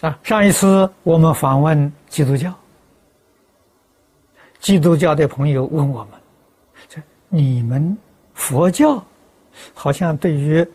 [0.00, 2.52] 啊，上一次我们访问基督教，
[4.58, 6.20] 基督教的朋友问我们：，
[6.88, 7.96] 这你们
[8.34, 9.02] 佛教
[9.72, 10.66] 好像对于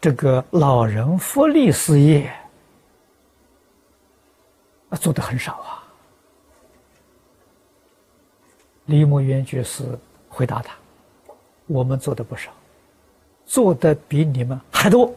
[0.00, 2.32] 这个老人福利事业
[4.88, 5.82] 啊做的很少啊。
[8.86, 9.84] 李牧渊居士
[10.28, 10.74] 回答他：，
[11.66, 12.50] 我们做的不少，
[13.44, 15.14] 做的比你们还多，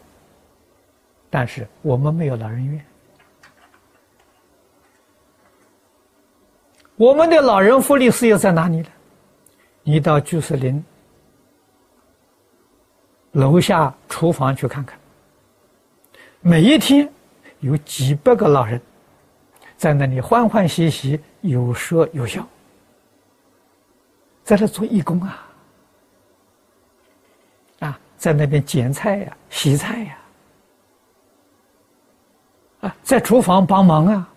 [1.29, 2.85] 但是我们没有老人院。
[6.97, 8.87] 我们的老人福利事业在哪里呢？
[9.83, 10.83] 你到居士林
[13.33, 14.97] 楼下厨房去看看，
[16.39, 17.11] 每一天
[17.59, 18.81] 有几百个老人
[19.75, 22.47] 在那里欢欢喜喜、有说有笑，
[24.43, 25.47] 在那做义工啊，
[27.79, 30.17] 啊，在那边捡菜呀、洗菜呀，
[32.81, 34.29] 啊，在厨房帮忙啊，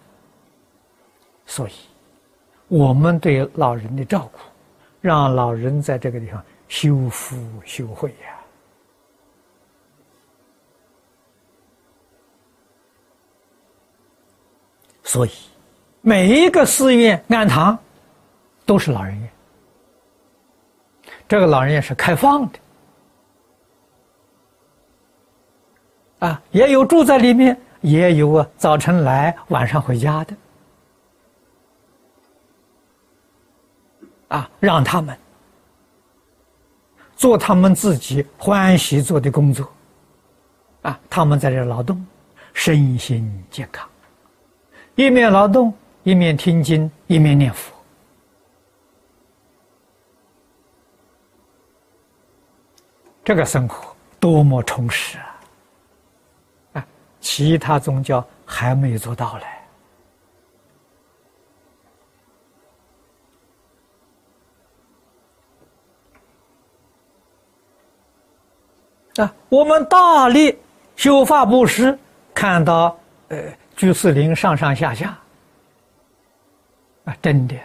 [1.46, 1.72] 所以。
[2.68, 4.38] 我们对老人的照顾，
[5.00, 8.34] 让老人在这个地方修福修慧呀。
[15.02, 15.30] 所以，
[16.02, 17.78] 每一个寺院庵堂
[18.66, 19.30] 都是老人院。
[21.26, 22.58] 这个老人院是开放的，
[26.18, 30.36] 啊，也有住在里面，也有啊，早晨来，晚上回家的。
[34.28, 35.16] 啊，让他们
[37.16, 39.68] 做他们自己欢喜做的工作，
[40.82, 42.04] 啊，他们在这劳动，
[42.52, 43.88] 身心健康，
[44.94, 47.72] 一面劳动，一面听经，一面念佛，
[53.24, 55.40] 这个生活多么充实啊！
[56.74, 56.86] 啊，
[57.20, 59.44] 其他宗教还没做到嘞。
[69.20, 70.56] 啊，我们大力
[70.96, 71.98] 修法布施，
[72.32, 72.96] 看到
[73.28, 73.36] 呃
[73.76, 75.18] 居士林上上下下，
[77.04, 77.56] 啊，真的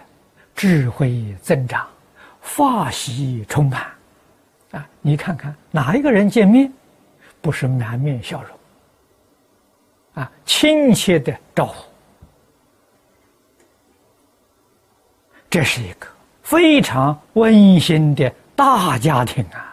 [0.55, 1.87] 智慧增长，
[2.41, 3.81] 法喜充满，
[4.71, 6.71] 啊，你看看哪一个人见面
[7.39, 11.85] 不是满面笑容，啊，亲切的招呼，
[15.49, 16.07] 这是一个
[16.41, 19.69] 非常温馨的大家庭啊。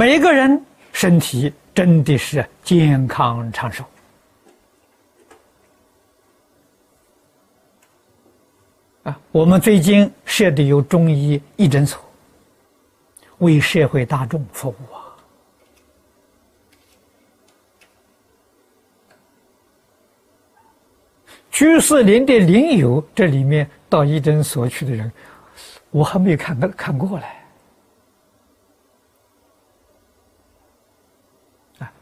[0.00, 3.84] 每个人身体真的是健康长寿
[9.02, 9.20] 啊！
[9.30, 12.02] 我们最近设的有中医义诊所，
[13.40, 15.04] 为社会大众服务啊。
[21.50, 25.12] 居士林的林友，这里面到义诊所去的人，
[25.90, 27.39] 我还没有看到看过来。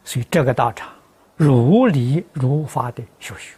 [0.08, 0.90] 所以，这个道场
[1.36, 3.54] 如理如法的修学，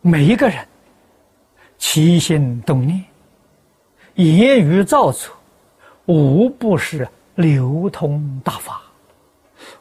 [0.00, 0.66] 每一个人
[1.78, 3.04] 起心动念、
[4.16, 5.32] 言语造作，
[6.06, 8.82] 无不是流通大法，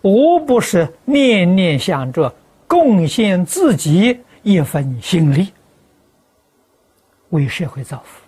[0.04, 2.32] 无不是念念想着
[2.68, 5.52] 贡献自己一份心力，
[7.30, 8.22] 为社会造福。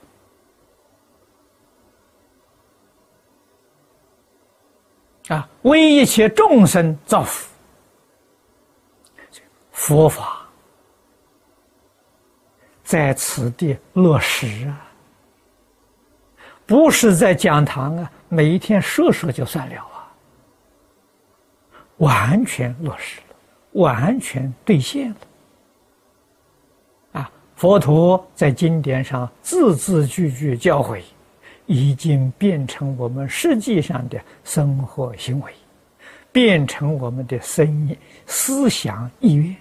[5.29, 7.49] 啊，为一切众生造福，
[9.71, 10.45] 佛法
[12.83, 14.85] 在此地落实啊，
[16.65, 20.11] 不是在讲堂啊，每一天说说就算了啊，
[21.97, 23.35] 完全落实了，
[23.81, 25.17] 完全兑现了。
[27.13, 31.01] 啊，佛陀在经典上字字句句教诲。
[31.65, 35.53] 已经变成我们实际上的生活行为，
[36.31, 39.55] 变成我们的生意、思想意愿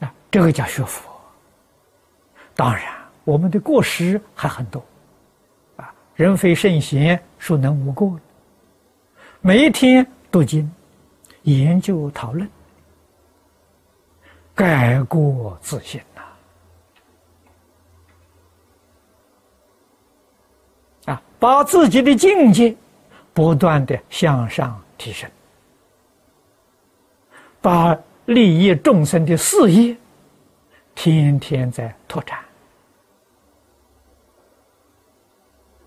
[0.00, 0.14] 啊！
[0.30, 1.10] 这个叫学佛。
[2.54, 2.84] 当然，
[3.24, 4.84] 我们的过失还很多
[5.76, 5.92] 啊！
[6.14, 8.18] 人非圣贤，孰能无过？
[9.40, 10.70] 每一天读经、
[11.42, 12.48] 研究讨论，
[14.54, 16.00] 改过自新。
[21.06, 22.74] 啊把自己的境界
[23.32, 25.28] 不断的向上提升
[27.60, 27.96] 把
[28.26, 29.96] 利益众生的事业
[30.94, 32.38] 天天在拓展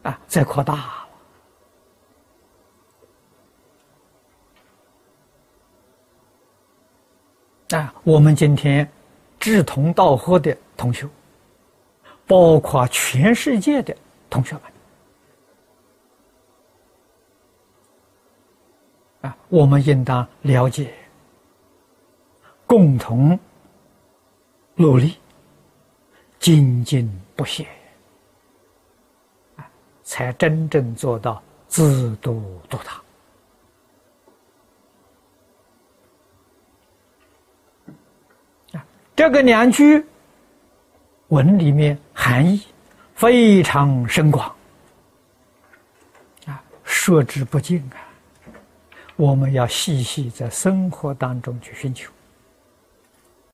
[0.03, 1.07] 啊在扩大
[7.69, 8.89] 啊我们今天
[9.39, 11.07] 志同道合的同学
[12.25, 13.95] 包括全世界的
[14.29, 14.61] 同学们
[19.27, 20.93] 啊，我们应当了解，
[22.65, 23.37] 共同
[24.75, 25.17] 努力，
[26.39, 27.67] 精进不懈，
[29.57, 29.67] 啊，
[30.01, 33.01] 才真正做到自度度他。
[39.13, 40.05] 这个两句
[41.29, 42.65] 文里面含义
[43.15, 44.55] 非常深广
[46.45, 48.06] 啊，说之不尽啊！
[49.17, 52.11] 我们要细细在生活当中去寻求。